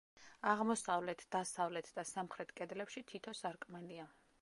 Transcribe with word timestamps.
აღმოსავლეთ, 0.51 1.21
დასავლეთ 1.37 1.91
და 1.99 2.07
სამხრეთ 2.15 2.57
კედლებში 2.63 3.07
თითო 3.15 3.39
სარკმელია. 3.45 4.13